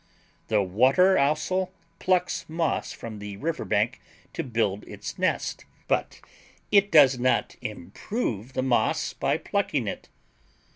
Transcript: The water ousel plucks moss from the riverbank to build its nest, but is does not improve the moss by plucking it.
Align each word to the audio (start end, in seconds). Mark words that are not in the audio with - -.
The 0.47 0.63
water 0.63 1.15
ousel 1.15 1.69
plucks 1.99 2.49
moss 2.49 2.91
from 2.91 3.19
the 3.19 3.37
riverbank 3.37 4.01
to 4.33 4.43
build 4.43 4.83
its 4.85 5.19
nest, 5.19 5.63
but 5.87 6.21
is 6.71 6.85
does 6.89 7.19
not 7.19 7.55
improve 7.61 8.53
the 8.53 8.63
moss 8.63 9.13
by 9.13 9.37
plucking 9.37 9.85
it. 9.87 10.09